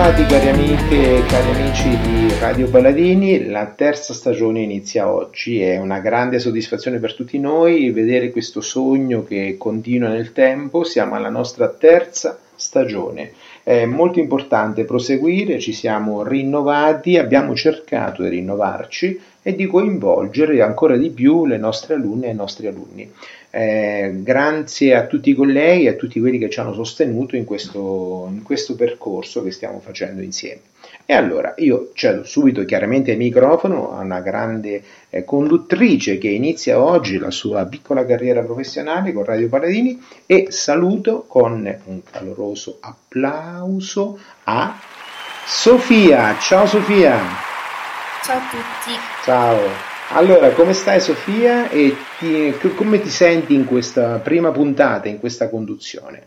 [0.00, 5.76] Bentrovati cari amiche e cari amici di Radio Paladini, la terza stagione inizia oggi, è
[5.76, 11.28] una grande soddisfazione per tutti noi vedere questo sogno che continua nel tempo, siamo alla
[11.28, 13.32] nostra terza stagione.
[13.62, 20.96] È molto importante proseguire, ci siamo rinnovati, abbiamo cercato di rinnovarci e di coinvolgere ancora
[20.96, 23.12] di più le nostre alunne e i nostri alunni.
[23.50, 27.44] Eh, grazie a tutti i colleghi e a tutti quelli che ci hanno sostenuto in
[27.44, 30.60] questo, in questo percorso che stiamo facendo insieme.
[31.04, 36.80] E allora io cedo subito chiaramente il microfono a una grande eh, conduttrice che inizia
[36.80, 44.20] oggi la sua piccola carriera professionale con Radio Paladini e saluto con un caloroso applauso
[44.44, 44.78] a
[45.44, 46.36] Sofia.
[46.38, 47.18] Ciao Sofia.
[48.22, 48.98] Ciao a tutti.
[49.24, 49.89] Ciao.
[50.12, 55.48] Allora, come stai Sofia e ti, come ti senti in questa prima puntata, in questa
[55.48, 56.26] conduzione?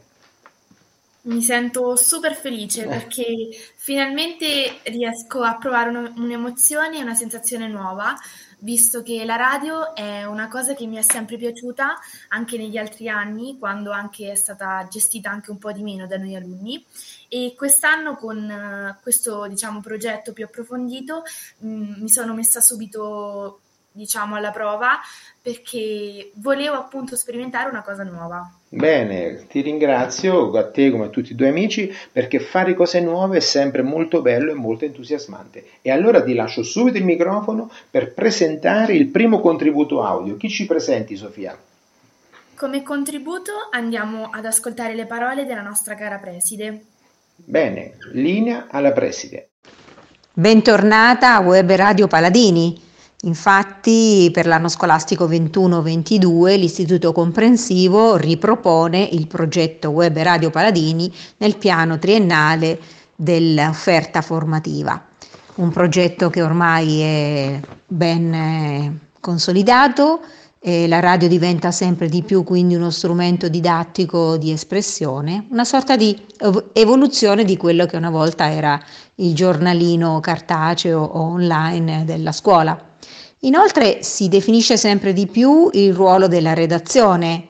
[1.24, 2.88] Mi sento super felice eh.
[2.88, 3.26] perché
[3.76, 8.16] finalmente riesco a provare un'emozione e una sensazione nuova,
[8.60, 11.98] visto che la radio è una cosa che mi è sempre piaciuta
[12.30, 16.18] anche negli altri anni, quando anche è stata gestita anche un po' di meno da
[16.18, 16.86] noi alunni.
[17.28, 21.24] E quest'anno con eh, questo diciamo, progetto più approfondito
[21.58, 23.60] mh, mm, mi sono messa subito
[23.94, 25.00] diciamo, alla prova
[25.42, 28.50] perché volevo appunto sperimentare una cosa nuova.
[28.70, 33.38] Bene, ti ringrazio a te come a tutti i tuoi amici perché fare cose nuove
[33.38, 35.66] è sempre molto bello e molto entusiasmante.
[35.82, 40.38] E allora ti lascio subito il microfono per presentare il primo contributo audio.
[40.38, 41.58] Chi ci presenti, Sofia?
[42.56, 46.86] Come contributo andiamo ad ascoltare le parole della nostra cara preside.
[47.36, 49.50] Bene, linea alla preside.
[50.32, 52.92] Bentornata a Web Radio Paladini.
[53.26, 61.98] Infatti per l'anno scolastico 21-22 l'Istituto Comprensivo ripropone il progetto Web Radio Paladini nel piano
[61.98, 62.80] triennale
[63.16, 65.02] dell'offerta formativa.
[65.56, 70.20] Un progetto che ormai è ben eh, consolidato
[70.60, 75.96] e la radio diventa sempre di più quindi uno strumento didattico di espressione, una sorta
[75.96, 76.20] di
[76.74, 78.78] evoluzione di quello che una volta era
[79.16, 82.92] il giornalino cartaceo o online della scuola.
[83.46, 87.50] Inoltre si definisce sempre di più il ruolo della redazione,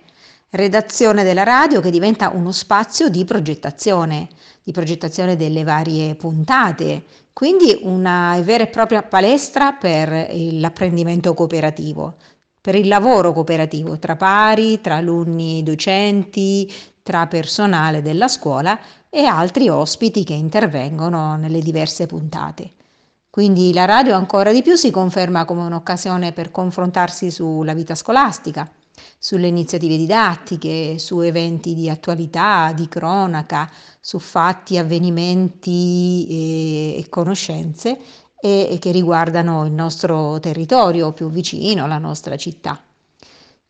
[0.49, 4.27] redazione della radio che diventa uno spazio di progettazione,
[4.63, 12.15] di progettazione delle varie puntate, quindi una vera e propria palestra per l'apprendimento cooperativo,
[12.59, 18.79] per il lavoro cooperativo tra pari, tra alunni docenti, tra personale della scuola
[19.11, 22.71] e altri ospiti che intervengono nelle diverse puntate.
[23.33, 28.71] Quindi la radio ancora di più si conferma come un'occasione per confrontarsi sulla vita scolastica,
[29.17, 33.67] sulle iniziative didattiche, su eventi di attualità, di cronaca,
[33.99, 37.97] su fatti, avvenimenti e, e conoscenze
[38.39, 42.79] e, e che riguardano il nostro territorio più vicino, la nostra città.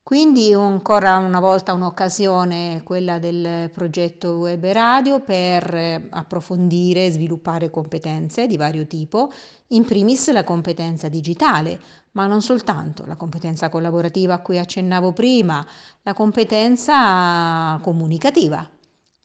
[0.04, 7.70] Quindi ancora una volta un'occasione quella del progetto Web Radio per eh, approfondire e sviluppare
[7.70, 9.32] competenze di vario tipo,
[9.68, 11.80] in primis la competenza digitale,
[12.12, 15.66] ma non soltanto, la competenza collaborativa a cui accennavo prima,
[16.02, 18.70] la competenza comunicativa,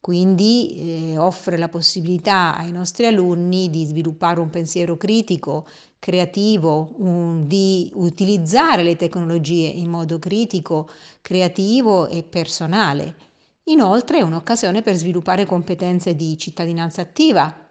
[0.01, 5.67] quindi eh, offre la possibilità ai nostri alunni di sviluppare un pensiero critico,
[5.99, 10.89] creativo, un, di utilizzare le tecnologie in modo critico,
[11.21, 13.15] creativo e personale.
[13.63, 17.67] Inoltre è un'occasione per sviluppare competenze di cittadinanza attiva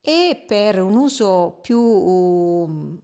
[0.00, 3.02] e per un uso più uh,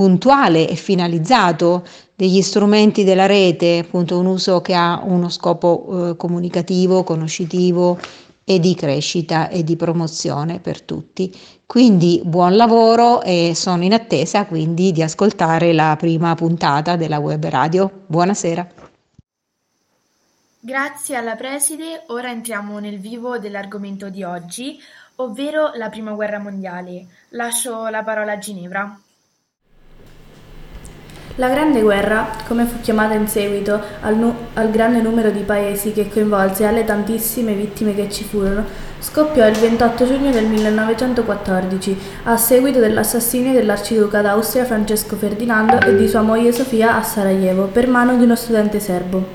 [0.00, 6.16] puntuale e finalizzato degli strumenti della rete, appunto un uso che ha uno scopo eh,
[6.16, 7.98] comunicativo, conoscitivo
[8.42, 11.38] e di crescita e di promozione per tutti.
[11.66, 17.44] Quindi buon lavoro e sono in attesa quindi di ascoltare la prima puntata della web
[17.44, 17.90] radio.
[18.06, 18.66] Buonasera.
[20.60, 24.78] Grazie alla preside, ora entriamo nel vivo dell'argomento di oggi,
[25.16, 27.04] ovvero la prima guerra mondiale.
[27.32, 28.98] Lascio la parola a Ginevra.
[31.40, 35.90] La Grande Guerra, come fu chiamata in seguito al, nu- al, grande numero di paesi
[35.90, 38.62] che coinvolse e alle tantissime vittime che ci furono,
[38.98, 46.06] scoppiò il 28 giugno del 1914 a seguito dell'assassinio dell'arciduca d'Austria Francesco Ferdinando e di
[46.06, 49.28] sua moglie Sofia a Sarajevo per mano di uno studente serbo.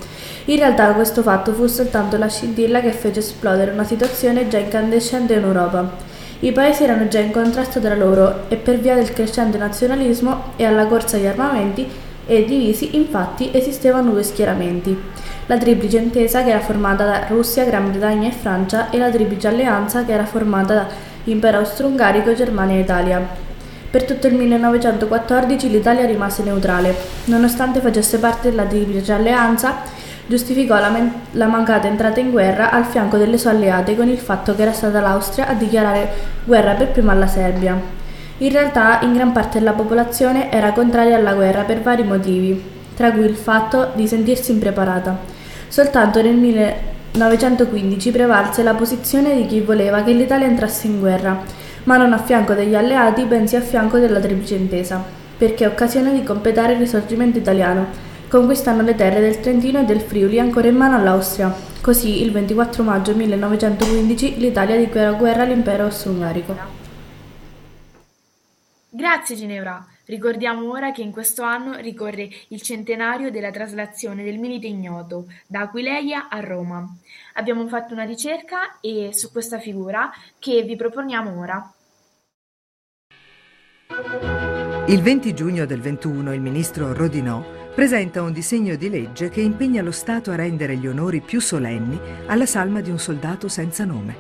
[0.46, 5.34] In realtà questo fatto fu soltanto la scintilla che fece esplodere una situazione già incandescente
[5.34, 6.15] in Europa.
[6.40, 10.66] I paesi erano già in contrasto tra loro e per via del crescente nazionalismo e
[10.66, 11.88] alla corsa agli armamenti
[12.28, 14.98] e divisi infatti esistevano due schieramenti.
[15.46, 19.48] La triplice intesa che era formata da Russia, Gran Bretagna e Francia e la triplice
[19.48, 20.88] alleanza che era formata da
[21.26, 23.28] impero austro-ungarico, Germania e Italia.
[23.90, 26.94] Per tutto il 1914 l'Italia rimase neutrale.
[27.26, 29.84] Nonostante facesse parte della Triplice Alleanza,
[30.28, 34.18] giustificò la, men- la, mancata entrata in guerra al fianco delle sue alleate con il
[34.18, 36.10] fatto che era stata l'Austria a dichiarare
[36.44, 37.80] guerra per prima alla Serbia.
[38.40, 42.62] In realtà, in gran parte della popolazione era contraria alla guerra per vari motivi,
[42.96, 45.18] tra cui il fatto di sentirsi impreparata.
[45.68, 51.98] Soltanto nel 1915 prevalse la posizione di chi voleva che l'Italia entrasse in guerra ma
[51.98, 55.04] non a fianco degli alleati, bensì a fianco della Triplice Intesa,
[55.38, 57.88] perché è occasione di completare il risorgimento italiano,
[58.28, 61.54] conquistando le terre del Trentino e del Friuli ancora in mano all'Austria.
[61.82, 66.56] Così, il 24 maggio 1915, l'Italia dichiarò guerra all'impero austro-ungarico.
[68.90, 69.86] Grazie Ginevra.
[70.06, 75.62] Ricordiamo ora che in questo anno ricorre il centenario della traslazione del Milite Ignoto da
[75.62, 76.88] Aquileia a Roma.
[77.34, 81.74] Abbiamo fatto una ricerca e su questa figura che vi proponiamo ora.
[84.88, 89.82] Il 20 giugno del 21 il ministro Rodinò presenta un disegno di legge che impegna
[89.82, 94.16] lo Stato a rendere gli onori più solenni alla salma di un soldato senza nome.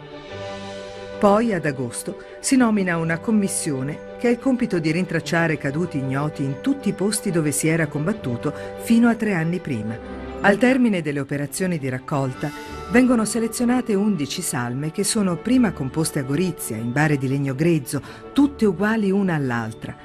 [1.17, 6.43] Poi, ad agosto, si nomina una commissione che ha il compito di rintracciare caduti ignoti
[6.43, 9.97] in tutti i posti dove si era combattuto fino a tre anni prima.
[10.41, 12.51] Al termine delle operazioni di raccolta
[12.91, 18.01] vengono selezionate 11 salme che sono prima composte a Gorizia, in bare di legno grezzo,
[18.33, 19.95] tutte uguali una all'altra,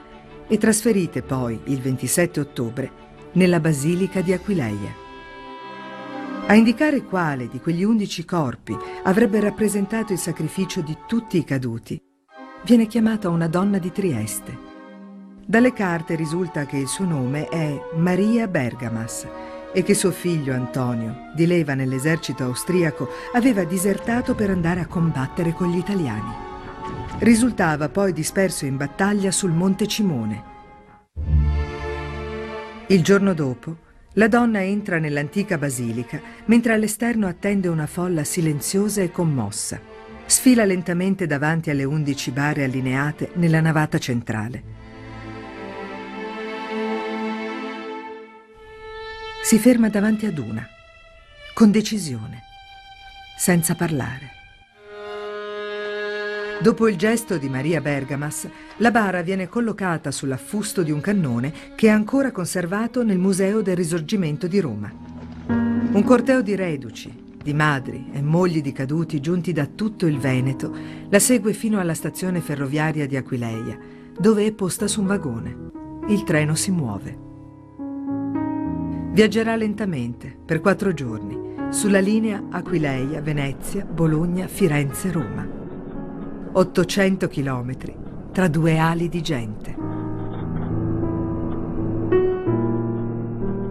[0.47, 5.09] e trasferite poi, il 27 ottobre, nella Basilica di Aquileia.
[6.47, 12.01] A indicare quale di quegli undici corpi avrebbe rappresentato il sacrificio di tutti i caduti,
[12.65, 14.69] viene chiamata una donna di Trieste.
[15.47, 19.27] Dalle carte risulta che il suo nome è Maria Bergamas
[19.73, 25.53] e che suo figlio Antonio, di leva nell'esercito austriaco, aveva disertato per andare a combattere
[25.53, 26.33] con gli italiani.
[27.19, 30.50] Risultava poi disperso in battaglia sul Monte Cimone.
[32.91, 33.77] Il giorno dopo,
[34.15, 39.81] la donna entra nell'antica basilica mentre all'esterno attende una folla silenziosa e commossa.
[40.27, 44.63] Sfila lentamente davanti alle undici bare allineate nella navata centrale.
[49.45, 50.67] Si ferma davanti ad una,
[51.55, 52.43] con decisione,
[53.39, 54.40] senza parlare.
[56.63, 58.47] Dopo il gesto di Maria Bergamas,
[58.77, 63.77] la bara viene collocata sull'affusto di un cannone che è ancora conservato nel Museo del
[63.77, 64.93] Risorgimento di Roma.
[65.47, 67.11] Un corteo di reduci,
[67.43, 70.71] di madri e mogli di caduti giunti da tutto il Veneto
[71.09, 73.79] la segue fino alla stazione ferroviaria di Aquileia,
[74.19, 75.57] dove è posta su un vagone.
[76.09, 77.19] Il treno si muove.
[79.13, 81.39] Viaggerà lentamente per quattro giorni
[81.71, 85.60] sulla linea Aquileia, Venezia, Bologna, Firenze, Roma.
[86.53, 87.95] 800 chilometri
[88.33, 89.77] tra due ali di gente.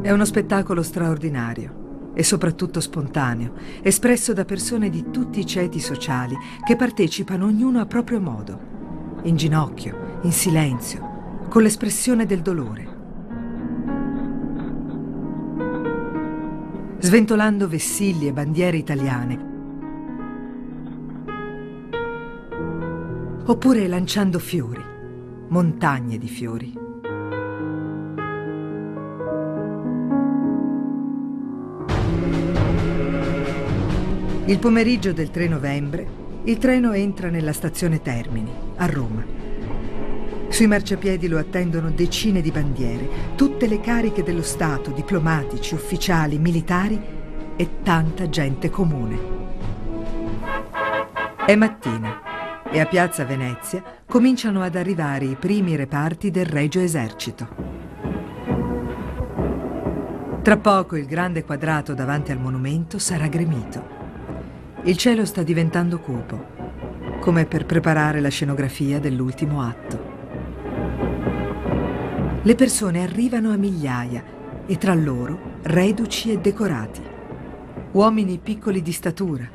[0.01, 6.38] È uno spettacolo straordinario e soprattutto spontaneo, espresso da persone di tutti i ceti sociali
[6.65, 8.59] che partecipano ognuno a proprio modo,
[9.24, 12.98] in ginocchio, in silenzio, con l'espressione del dolore.
[17.00, 19.58] Sventolando vessilli e bandiere italiane,
[23.49, 24.83] oppure lanciando fiori,
[25.47, 26.71] montagne di fiori.
[34.45, 36.07] Il pomeriggio del 3 novembre
[36.43, 39.25] il treno entra nella stazione Termini, a Roma.
[40.49, 47.01] Sui marciapiedi lo attendono decine di bandiere, tutte le cariche dello Stato, diplomatici, ufficiali, militari
[47.55, 49.37] e tanta gente comune.
[51.47, 52.28] È mattina
[52.71, 57.47] e a Piazza Venezia cominciano ad arrivare i primi reparti del Regio Esercito.
[60.41, 63.97] Tra poco il grande quadrato davanti al monumento sarà gremito.
[64.83, 66.57] Il cielo sta diventando cupo,
[67.19, 70.17] come per preparare la scenografia dell'ultimo atto.
[72.41, 74.23] Le persone arrivano a migliaia
[74.65, 77.01] e tra loro reduci e decorati.
[77.91, 79.47] Uomini piccoli di statura,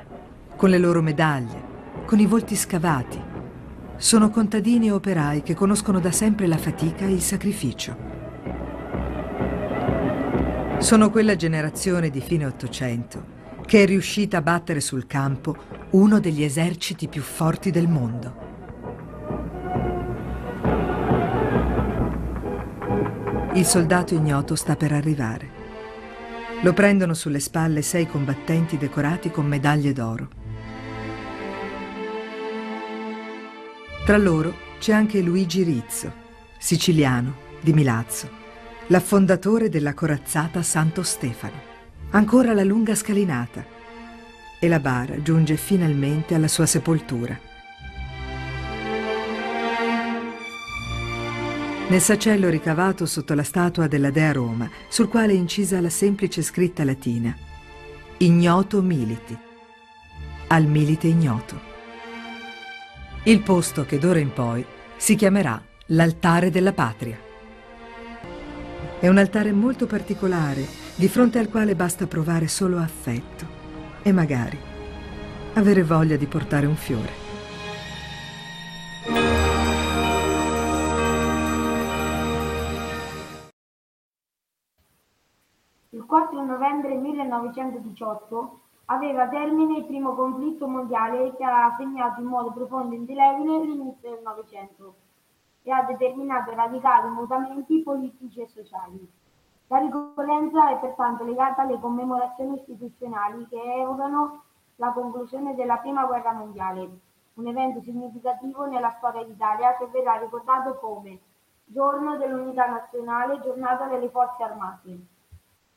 [0.57, 1.73] con le loro medaglie,
[2.05, 3.21] con i volti scavati.
[3.97, 7.97] Sono contadini e operai che conoscono da sempre la fatica e il sacrificio.
[10.79, 13.33] Sono quella generazione di fine Ottocento
[13.65, 15.57] che è riuscita a battere sul campo
[15.91, 18.43] uno degli eserciti più forti del mondo.
[23.55, 25.63] Il soldato ignoto sta per arrivare.
[26.63, 30.29] Lo prendono sulle spalle sei combattenti decorati con medaglie d'oro.
[34.05, 36.13] Tra loro c'è anche Luigi Rizzo,
[36.59, 38.29] siciliano di Milazzo,
[38.89, 41.73] l'affondatore della corazzata Santo Stefano.
[42.11, 43.65] Ancora la lunga scalinata
[44.61, 47.41] e la bara giunge finalmente alla sua sepoltura.
[51.89, 56.43] Nel sacello ricavato sotto la statua della Dea Roma, sul quale è incisa la semplice
[56.43, 57.35] scritta latina
[58.19, 59.35] Ignoto militi,
[60.49, 61.73] al milite ignoto.
[63.27, 64.63] Il posto che d'ora in poi
[64.97, 67.17] si chiamerà l'altare della patria.
[69.01, 73.47] È un altare molto particolare, di fronte al quale basta provare solo affetto
[74.03, 74.59] e magari
[75.55, 77.13] avere voglia di portare un fiore.
[85.89, 92.53] Il 4 novembre 1918 aveva termine il primo conflitto mondiale che ha segnato in modo
[92.53, 94.95] profondo e indelebile l'inizio del Novecento
[95.63, 99.11] e ha determinato radicali mutamenti politici e sociali.
[99.69, 104.43] La ricorrenza è pertanto legata alle commemorazioni istituzionali che evocano
[104.77, 106.91] la conclusione della Prima Guerra Mondiale,
[107.35, 111.19] un evento significativo nella storia d'Italia che verrà ricordato come
[111.65, 115.07] Giorno dell'Unità Nazionale, Giornata delle Forze Armate.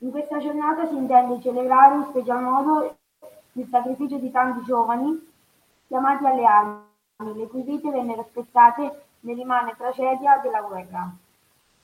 [0.02, 2.98] In questa giornata si intende celebrare in special modo
[3.54, 5.28] il sacrificio di tanti giovani
[5.88, 6.84] chiamati alle armi,
[7.34, 11.12] le cui vite vennero spezzate nell'immane tragedia della guerra.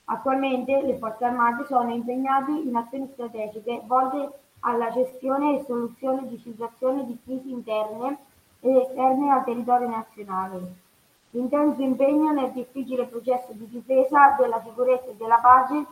[0.04, 4.30] Attualmente le forze armate sono impegnate in azioni strategiche volte
[4.60, 8.16] alla gestione e soluzione di situazioni di crisi interne
[8.60, 10.74] ed esterne al territorio nazionale.
[11.30, 15.84] L'intenso impegno nel difficile processo di difesa della sicurezza e della pace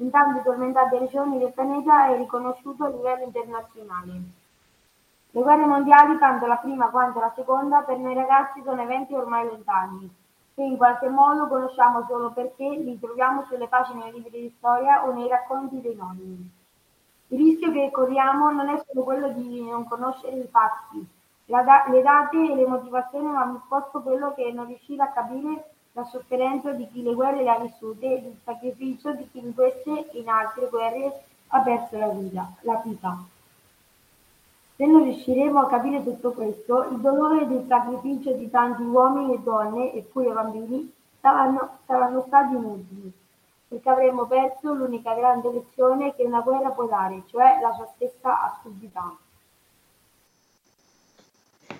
[0.00, 4.20] in tante tormentate regioni del pianeta è riconosciuto a livello internazionale.
[5.30, 9.46] Le guerre mondiali, tanto la prima quanto la seconda, per noi ragazzi sono eventi ormai
[9.46, 10.08] lontani,
[10.54, 15.04] che in qualche modo conosciamo solo perché li troviamo sulle pagine dei libri di storia
[15.04, 16.50] o nei racconti dei nonni.
[17.28, 21.06] Il rischio che corriamo non è solo quello di non conoscere i fatti,
[21.44, 26.04] da- le date e le motivazioni, ma piuttosto quello che non riuscire a capire la
[26.04, 30.10] sofferenza di chi le guerre le ha vissute ed il sacrificio di chi in queste
[30.10, 32.52] e in altre guerre ha perso la vita.
[32.60, 33.18] La vita.
[34.76, 39.34] Se non riusciremo a capire tutto questo, il dolore ed il sacrificio di tanti uomini
[39.34, 43.12] e donne, e pure bambini, saranno, saranno stati inutili,
[43.66, 48.52] perché avremo perso l'unica grande lezione che una guerra può dare, cioè la sua stessa
[48.52, 49.16] assurdità.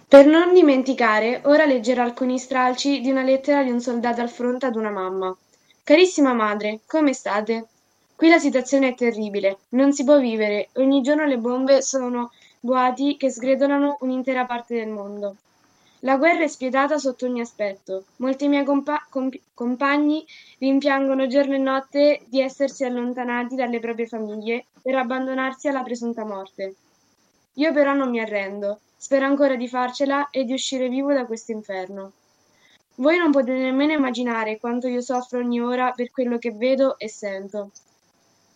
[0.09, 4.65] Per non dimenticare, ora leggerò alcuni stralci di una lettera di un soldato al fronte
[4.65, 5.37] ad una mamma.
[5.85, 7.67] Carissima madre, come state?
[8.17, 13.19] Qui la situazione è terribile, non si può vivere, ogni giorno le bombe sono boati
[13.19, 15.37] che sgretolano un'intera parte del mondo.
[16.01, 18.05] La guerra è spietata sotto ogni aspetto.
[18.17, 20.25] Molti miei compa- comp- compagni
[20.59, 26.75] rimpiangono giorno e notte di essersi allontanati dalle proprie famiglie per abbandonarsi alla presunta morte.
[27.57, 31.53] Io però non mi arrendo, spero ancora di farcela e di uscire vivo da questo
[31.53, 32.13] inferno.
[32.97, 37.09] Voi non potete nemmeno immaginare quanto io soffro ogni ora per quello che vedo e
[37.09, 37.71] sento.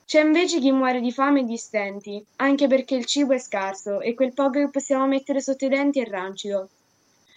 [0.05, 4.01] C'è invece chi muore di fame e di stenti, anche perché il cibo è scarso
[4.01, 6.69] e quel poco che possiamo mettere sotto i denti è rancido.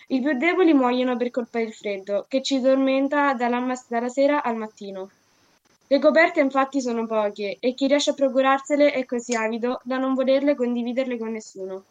[0.08, 4.42] I più deboli muoiono per colpa del freddo, che ci tormenta dalla, mas- dalla sera
[4.42, 5.12] al mattino.
[5.88, 10.16] Le coperte infatti sono poche e chi riesce a procurarsele è così avido da non
[10.16, 11.84] volerle condividerle con nessuno.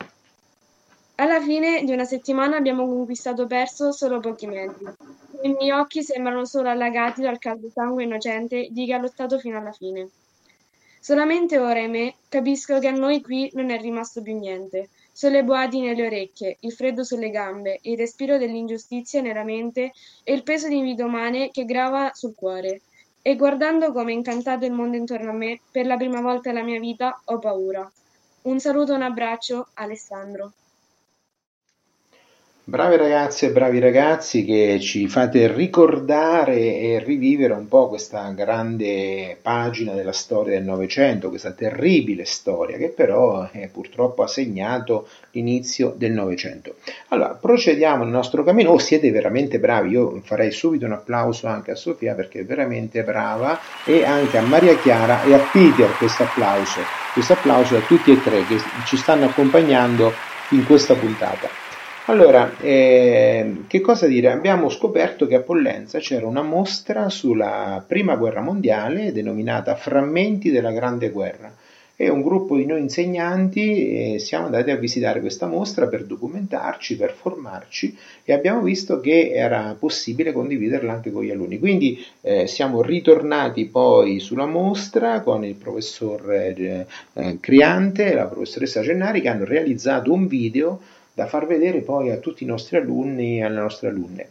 [1.17, 4.85] Alla fine di una settimana abbiamo conquistato perso solo pochi mezzi.
[5.43, 9.57] I miei occhi sembrano solo allagati dal caldo sangue innocente di chi ha lottato fino
[9.57, 10.09] alla fine.
[10.99, 14.89] Solamente ora, ahimè, capisco che a noi qui non è rimasto più niente.
[15.13, 19.93] Solo le boati nelle orecchie, il freddo sulle gambe, il respiro dell'ingiustizia nella mente
[20.25, 22.81] e il peso di vite umane che grava sul cuore.
[23.23, 26.65] E guardando come è incantato il mondo intorno a me, per la prima volta nella
[26.65, 27.89] mia vita ho paura.
[28.43, 30.55] Un saluto e un abbraccio, Alessandro.
[32.67, 39.37] Bravi ragazze e bravi ragazzi che ci fate ricordare e rivivere un po' questa grande
[39.43, 45.93] pagina della storia del Novecento, questa terribile storia che però eh, purtroppo ha segnato l'inizio
[45.95, 46.77] del Novecento.
[47.09, 48.71] Allora, procediamo nel nostro cammino.
[48.71, 49.91] Oh, siete veramente bravi.
[49.91, 54.43] Io farei subito un applauso anche a Sofia perché è veramente brava e anche a
[54.43, 56.81] Maria Chiara e a Peter questo applauso.
[57.13, 58.57] Questo applauso a tutti e tre che
[58.87, 60.15] ci stanno accompagnando
[60.53, 61.64] in questa puntata.
[62.07, 64.31] Allora, eh, che cosa dire?
[64.31, 70.71] Abbiamo scoperto che a Pollenza c'era una mostra sulla prima guerra mondiale denominata Frammenti della
[70.71, 71.51] Grande Guerra
[71.97, 76.97] e un gruppo di noi insegnanti eh, siamo andati a visitare questa mostra per documentarci,
[76.97, 81.59] per formarci e abbiamo visto che era possibile condividerla anche con gli alunni.
[81.59, 86.87] Quindi eh, siamo ritornati poi sulla mostra con il professor eh,
[87.41, 90.81] Criante e la professoressa Gennari che hanno realizzato un video
[91.15, 94.29] da far vedere poi a tutti i nostri alunni e alle nostre alunne.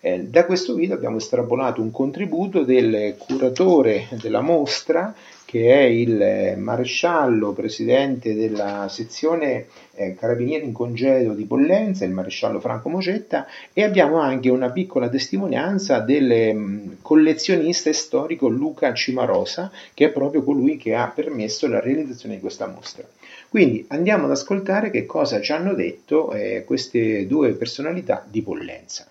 [0.00, 5.14] Eh, da questo video abbiamo estrapolato un contributo del curatore della mostra
[5.46, 12.10] che è il eh, maresciallo presidente della sezione eh, Carabinieri in congedo di Pollenza, il
[12.10, 19.70] maresciallo Franco Mocetta, e abbiamo anche una piccola testimonianza del mm, collezionista storico Luca Cimarosa,
[19.94, 23.06] che è proprio colui che ha permesso la realizzazione di questa mostra.
[23.56, 29.06] Quindi andiamo ad ascoltare che cosa ci hanno detto eh, queste due personalità di Pollenza.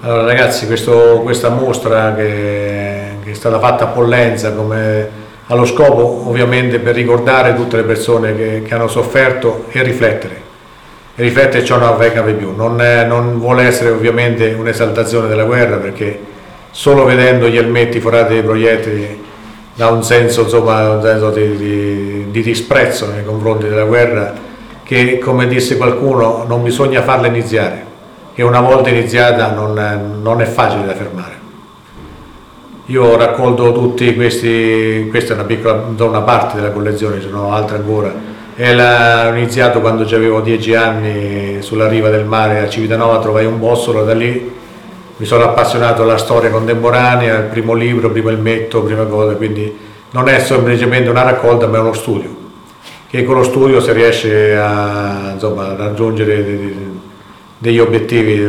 [0.00, 5.08] Allora ragazzi, questo, questa mostra che, che, è stata fatta a Pollenza come,
[5.46, 10.34] allo scopo ovviamente per ricordare tutte le persone che, che hanno sofferto e riflettere.
[11.14, 12.52] E riflettere ciò non avvenga più.
[12.52, 16.18] Non, è, non vuole essere ovviamente un'esaltazione della guerra perché
[16.72, 19.30] solo vedendo gli elmetti forati dei proiettili
[19.74, 24.50] dà un senso, insomma, un senso di, di, di disprezzo nei confronti della guerra
[24.82, 27.86] che come disse qualcuno non bisogna farla iniziare
[28.34, 31.40] che una volta iniziata non non è facile da fermare.
[32.86, 37.52] Io raccolto tutti questi, questa è una piccola una parte della collezione, ce ne sono
[37.52, 38.12] altre ancora.
[38.54, 43.58] E l'ho iniziato quando avevo dieci anni sulla riva del mare a Civitanova, trovai un
[43.58, 44.60] bossolo, da lì
[45.16, 49.76] mi sono appassionato alla storia contemporanea, il primo libro, primo elmetto, prima cosa, quindi
[50.10, 52.34] non è semplicemente una raccolta ma è uno studio,
[53.08, 56.74] che con lo studio si riesce a insomma, raggiungere
[57.58, 58.46] degli obiettivi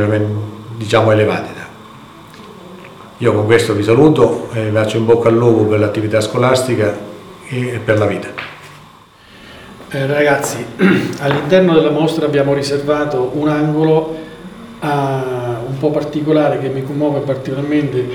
[0.78, 1.62] diciamo elevati.
[3.24, 6.94] Io con questo vi saluto e vi faccio in bocca al lupo per l'attività scolastica
[7.48, 8.28] e per la vita.
[9.90, 10.66] Eh, ragazzi,
[11.20, 14.14] all'interno della mostra abbiamo riservato un angolo
[14.80, 15.43] a,
[15.84, 18.08] po' particolare che mi commuove particolarmente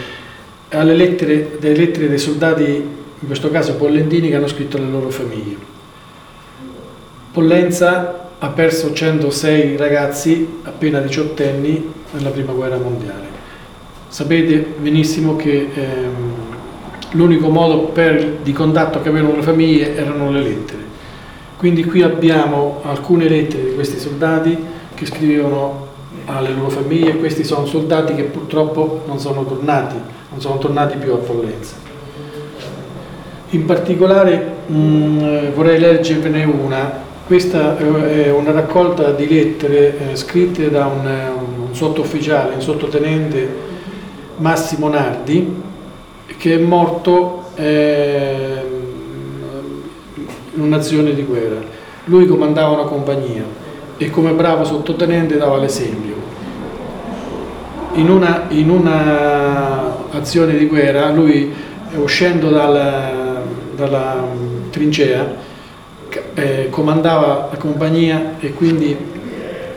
[0.71, 5.11] alle lettere, delle lettere dei soldati, in questo caso pollentini, che hanno scritto alle loro
[5.11, 5.57] famiglie.
[7.31, 13.27] Pollenza ha perso 106 ragazzi appena diciottenni nella prima guerra mondiale.
[14.09, 16.33] Sapete benissimo che ehm,
[17.13, 20.87] l'unico modo per, di contatto che avevano le famiglie erano le lettere.
[21.59, 24.57] Quindi qui abbiamo alcune lettere di questi soldati
[24.95, 25.88] che scrivevano
[26.29, 29.97] alle loro famiglie, questi sono soldati che purtroppo non sono tornati,
[30.31, 31.75] non sono tornati più a Pollenza.
[33.51, 40.71] In particolare mh, mm, vorrei leggervene una questa è una raccolta di lettere eh, scritte
[40.71, 41.05] da un,
[41.67, 43.55] un sottufficiale, un sottotenente
[44.39, 45.63] Massimo Nardi,
[46.39, 48.63] che è morto eh,
[50.55, 51.61] in un'azione di guerra.
[52.05, 53.45] Lui comandava una compagnia
[53.99, 56.18] e come bravo sottotenente dava l'esempio.
[57.99, 61.53] In una, in una azione di guerra lui
[61.97, 63.43] uscendo dalla,
[63.75, 64.25] dalla
[64.71, 65.35] trincea
[66.35, 68.97] eh, comandava la compagnia e quindi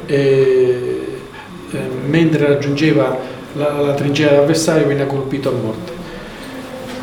[0.05, 1.17] eh,
[1.71, 3.17] eh, mentre raggiungeva
[3.53, 5.91] la, la trincea dell'avversario veniva colpito a morte.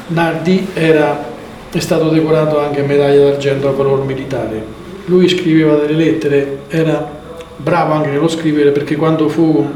[0.08, 1.24] Nardi era,
[1.68, 4.64] è stato decorato anche medaglia d'argento al valore militare.
[5.06, 7.10] Lui scriveva delle lettere, era
[7.56, 9.68] bravo anche nello scrivere perché quando fu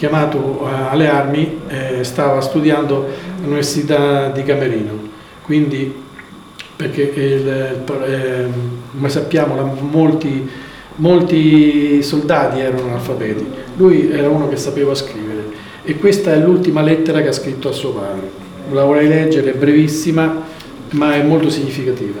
[0.00, 3.06] chiamato alle armi eh, stava studiando
[3.40, 4.92] all'Università di Camerino,
[5.42, 5.94] quindi
[6.74, 8.48] perché il, eh,
[8.92, 10.48] come sappiamo molti,
[10.96, 15.48] molti soldati erano analfabeti, lui era uno che sapeva scrivere
[15.82, 18.30] e questa è l'ultima lettera che ha scritto a suo padre.
[18.70, 20.34] La vorrei leggere, è brevissima
[20.92, 22.20] ma è molto significativa.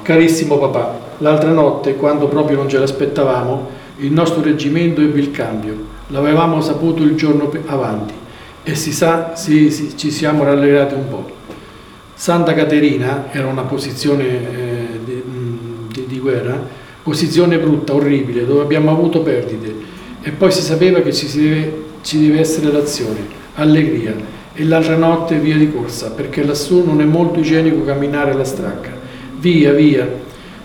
[0.00, 6.00] Carissimo papà, l'altra notte, quando proprio non ce l'aspettavamo, il nostro reggimento ebbe il cambio.
[6.08, 8.14] L'avevamo saputo il giorno avanti
[8.62, 11.30] e si sa, sì, sì, ci siamo rallegrati un po'.
[12.14, 15.22] Santa Caterina era una posizione eh, di,
[15.88, 16.60] di, di, guerra,
[17.02, 19.74] posizione brutta, orribile, dove abbiamo avuto perdite
[20.22, 24.14] e poi si sapeva che ci, si deve, ci deve essere l'azione, allegria
[24.54, 28.90] e l'altra notte via di corsa perché lassù non è molto igienico camminare la stracca.
[29.38, 30.08] Via, via,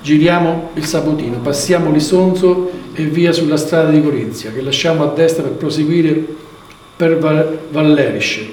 [0.07, 5.43] giriamo il Sapotino, passiamo l'Isonzo e via sulla strada di Corinzia che lasciamo a destra
[5.43, 6.25] per proseguire
[6.95, 7.17] per
[7.69, 8.47] Vallerisce,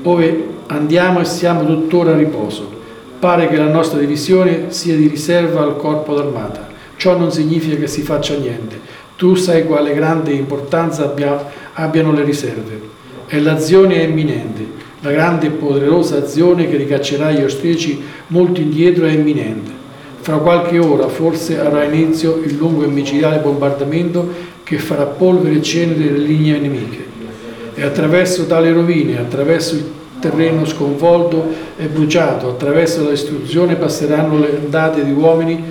[0.00, 2.70] dove Andiamo e siamo tuttora a riposo.
[3.18, 6.68] Pare che la nostra divisione sia di riserva al corpo d'armata.
[6.96, 8.78] Ciò non significa che si faccia niente.
[9.16, 12.80] Tu sai quale grande importanza abbia, abbiano le riserve.
[13.28, 14.66] E l'azione è imminente.
[15.00, 19.77] La grande e poderosa azione che ricaccerà gli ostrici molto indietro è imminente.
[20.28, 24.28] Fra qualche ora forse avrà inizio il lungo e micidiale bombardamento
[24.62, 27.06] che farà polvere e cenere le linee nemiche.
[27.72, 31.46] E attraverso tale rovine, attraverso il terreno sconvolto
[31.78, 35.64] e bruciato, attraverso la distruzione passeranno le ondate di uomini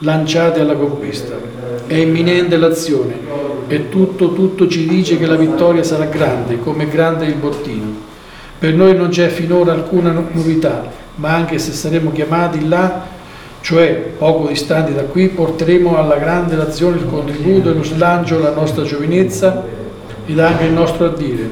[0.00, 1.34] lanciate alla conquista.
[1.86, 3.14] È imminente l'azione
[3.66, 7.94] e tutto, tutto ci dice che la vittoria sarà grande, come grande il bottino.
[8.58, 13.11] Per noi non c'è finora alcuna novità, ma anche se saremo chiamati là,
[13.62, 18.52] cioè poco distanti da qui, porteremo alla grande nazione il contributo e lo slancio, la
[18.52, 19.64] nostra giovinezza
[20.26, 21.48] ed anche il nostro addire.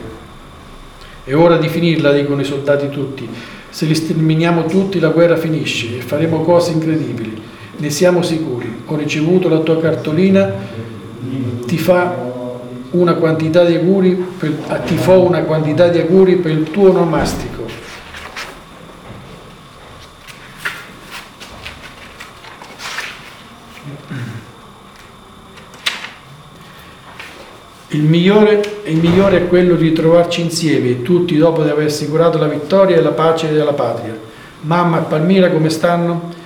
[1.22, 3.28] È ora di finirla, dicono i soldati tutti.
[3.70, 7.40] Se li sterminiamo tutti la guerra finisce e faremo cose incredibili.
[7.76, 8.82] Ne siamo sicuri.
[8.86, 10.52] Ho ricevuto la tua cartolina,
[11.64, 12.28] ti fa
[12.90, 14.50] una quantità di auguri per,
[14.84, 17.62] ti fo una quantità di auguri per il tuo onomastico.
[27.92, 32.46] Il migliore, il migliore, è quello di trovarci insieme, tutti dopo di aver assicurato la
[32.46, 34.16] vittoria e la pace della patria.
[34.62, 36.38] Mamma e Palmira come stanno?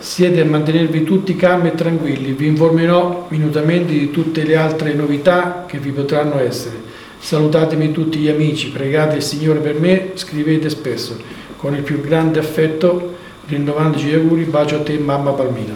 [0.00, 2.32] siete a mantenervi tutti calmi e tranquilli.
[2.32, 6.80] Vi informerò minutamente di tutte le altre novità che vi potranno essere.
[7.18, 11.18] Salutatemi tutti gli amici, pregate il Signore per me, scrivete spesso.
[11.56, 13.16] Con il più grande affetto,
[13.46, 15.74] rinnovandoci gli auguri, bacio a te mamma Palmina.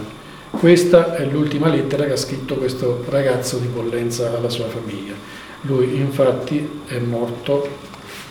[0.57, 5.13] Questa è l'ultima lettera che ha scritto questo ragazzo di Pollenza alla sua famiglia.
[5.61, 7.67] Lui infatti è morto,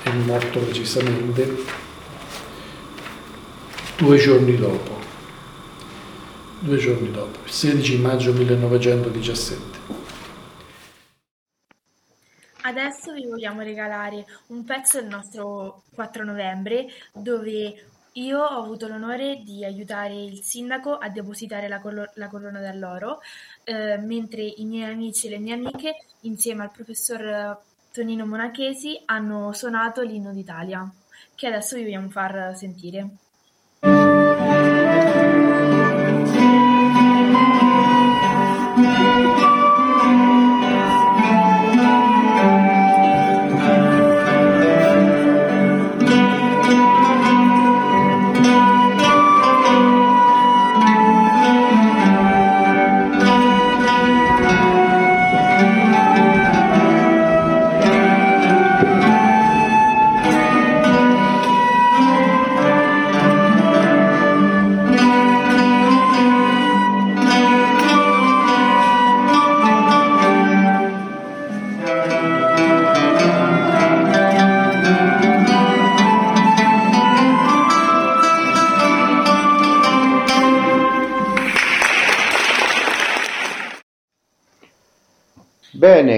[0.02, 1.56] è morto precisamente
[3.96, 4.94] due giorni dopo
[6.64, 9.82] due giorni dopo, il 16 maggio 1917.
[12.62, 17.74] Adesso vi vogliamo regalare un pezzo del nostro 4 novembre dove
[18.14, 23.20] io ho avuto l'onore di aiutare il sindaco a depositare la, colo- la corona d'alloro,
[23.64, 27.59] eh, mentre i miei amici e le mie amiche, insieme al professor
[27.92, 30.88] Tonino Monachesi, hanno suonato l'inno d'Italia,
[31.35, 33.09] che adesso vi vogliamo far sentire.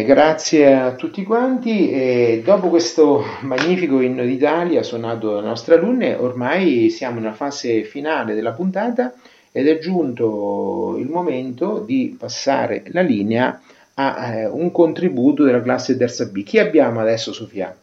[0.07, 6.89] Grazie a tutti quanti e dopo questo magnifico inno d'Italia suonato dalle nostre alunne, ormai
[6.91, 9.13] siamo nella fase finale della puntata
[9.51, 13.61] ed è giunto il momento di passare la linea
[13.95, 16.45] a eh, un contributo della classe terza B.
[16.45, 17.75] Chi abbiamo adesso, Sofia?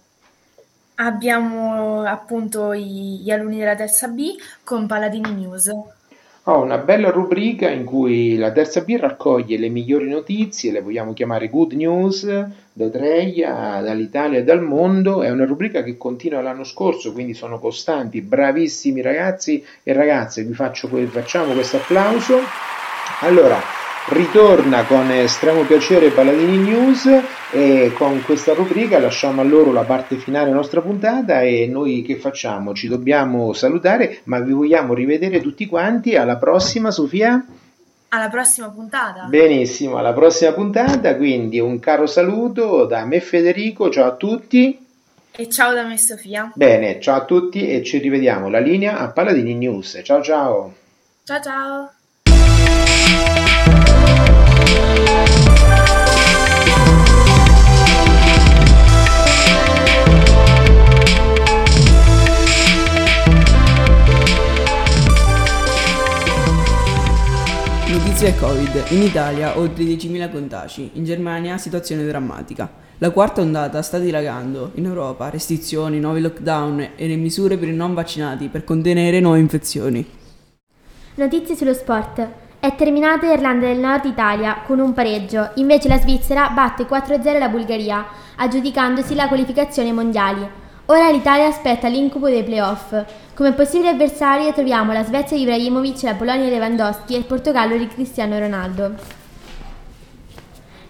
[0.96, 4.30] Abbiamo appunto gli alunni della terza B
[4.64, 5.70] con Paladini News.
[6.48, 11.14] Ho una bella rubrica in cui la terza B raccoglie le migliori notizie, le vogliamo
[11.14, 15.24] chiamare good news, da Treia, dall'Italia e dal mondo.
[15.24, 20.44] È una rubrica che continua l'anno scorso, quindi sono costanti, bravissimi ragazzi e ragazze.
[20.44, 22.40] Vi faccio, facciamo questo applauso.
[23.22, 23.62] Allora,
[24.10, 27.10] ritorna con estremo piacere Paladini News
[27.52, 32.02] e con questa rubrica lasciamo a loro la parte finale della nostra puntata e noi
[32.02, 32.74] che facciamo?
[32.74, 37.46] Ci dobbiamo salutare ma vi vogliamo rivedere tutti quanti alla prossima Sofia?
[38.10, 39.24] Alla prossima puntata.
[39.24, 44.78] Benissimo, alla prossima puntata, quindi un caro saluto da me Federico, ciao a tutti.
[45.36, 46.52] E ciao da me Sofia.
[46.54, 50.02] Bene, ciao a tutti e ci rivediamo la linea a Paladini News.
[50.04, 50.74] Ciao ciao.
[51.24, 51.92] Ciao ciao.
[68.24, 68.92] Notizie Covid.
[68.92, 72.72] In Italia oltre 10.000 contagi, in Germania situazione drammatica.
[73.00, 74.72] La quarta ondata sta dilagando.
[74.76, 79.40] In Europa restrizioni, nuovi lockdown e le misure per i non vaccinati per contenere nuove
[79.40, 80.08] infezioni.
[81.16, 82.43] Notizie sullo sport.
[82.64, 87.50] È terminata Irlanda del Nord Italia con un pareggio, invece la Svizzera batte 4-0 la
[87.50, 88.06] Bulgaria,
[88.38, 90.48] aggiudicandosi la qualificazione mondiali.
[90.86, 92.96] Ora l'Italia aspetta l'incubo dei playoff.
[93.34, 97.76] Come possibili avversari troviamo la Svezia di Ibrahimovic, la Polonia di Lewandowski e il Portogallo
[97.76, 98.94] di Cristiano Ronaldo.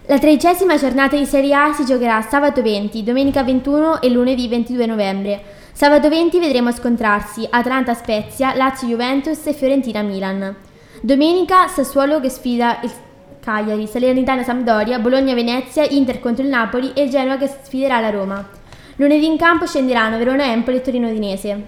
[0.06, 4.86] La tredicesima giornata di Serie A si giocherà sabato 20, domenica 21 e lunedì 22
[4.86, 5.42] novembre.
[5.72, 10.63] Sabato 20 vedremo scontrarsi Atalanta-Spezia, Lazio-Juventus e Fiorentina-Milan.
[11.04, 12.90] Domenica Sassuolo che sfida il
[13.38, 18.48] Cagliari, Salernitana-Sampdoria, Bologna-Venezia, Inter contro il Napoli e Genoa che sfiderà la Roma.
[18.96, 21.64] Lunedì in campo scenderanno Verona Empoli e Torino Udinese.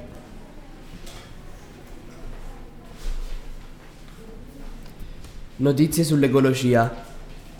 [5.56, 7.04] Notizie sull'ecologia.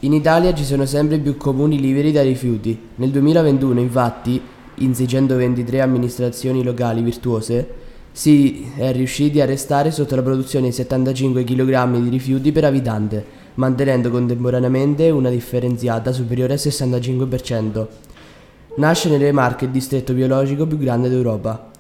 [0.01, 2.89] In Italia ci sono sempre più comuni liberi da rifiuti.
[2.95, 4.41] Nel 2021, infatti,
[4.77, 7.85] in 623 amministrazioni locali virtuose,
[8.17, 13.23] si è riusciti a restare sotto la produzione di 75 kg di rifiuti per abitante,
[13.57, 17.87] mantenendo contemporaneamente una differenziata superiore al 65%.
[18.77, 21.71] Nasce nelle Marche il distretto biologico più grande d'Europa.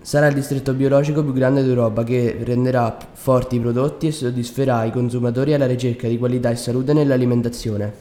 [0.00, 4.90] Sarà il distretto biologico più grande d'Europa che renderà forti i prodotti e soddisferà i
[4.90, 7.92] consumatori alla ricerca di qualità e salute nell'alimentazione.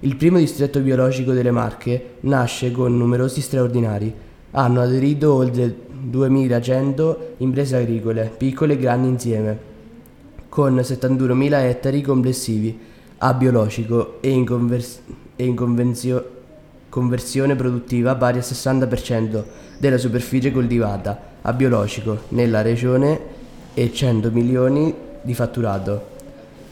[0.00, 4.14] Il primo distretto biologico delle Marche nasce con numerosi straordinari.
[4.50, 9.58] Hanno aderito oltre 2100 imprese agricole, piccole e grandi insieme,
[10.48, 12.78] con 71.000 ettari complessivi
[13.18, 15.00] a biologico e in, convers-
[15.36, 16.40] e in convenzio-
[16.88, 19.44] conversione produttiva pari al 60%
[19.78, 23.18] della superficie coltivata a biologico nella regione
[23.74, 26.10] e 100 milioni di fatturato.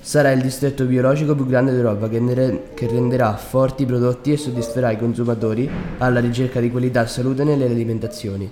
[0.00, 4.36] Sarà il distretto biologico più grande d'Europa che, ne- che renderà forti i prodotti e
[4.36, 8.50] soddisferà i consumatori alla ricerca di qualità e salute nelle alimentazioni.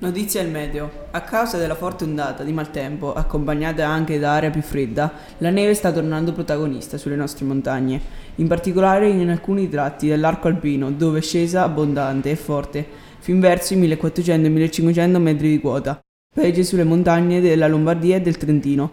[0.00, 1.06] Notizie al meteo.
[1.10, 5.74] A causa della forte ondata di maltempo, accompagnata anche da aria più fredda, la neve
[5.74, 8.00] sta tornando protagonista sulle nostre montagne,
[8.36, 12.86] in particolare in alcuni tratti dell'arco alpino, dove è scesa abbondante e forte,
[13.18, 15.98] fin verso i 1400-1500 metri di quota,
[16.32, 18.92] specie sulle montagne della Lombardia e del Trentino.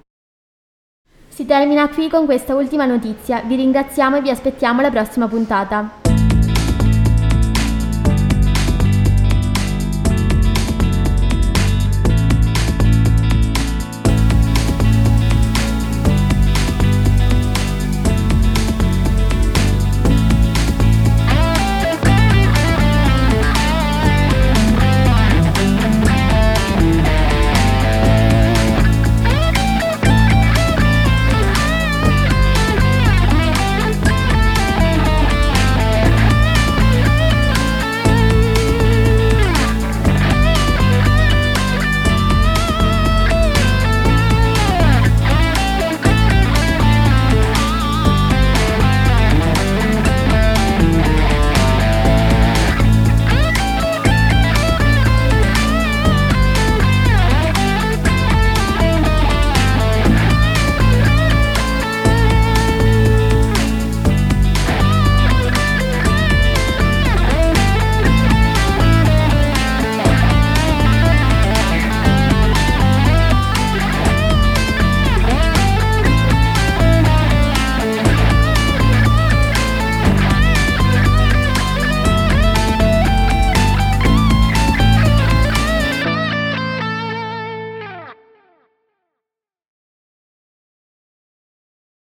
[1.27, 6.04] Si termina qui con questa ultima notizia, vi ringraziamo e vi aspettiamo alla prossima puntata.